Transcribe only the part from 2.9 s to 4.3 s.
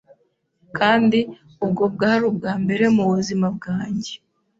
mu buzima bwanjye.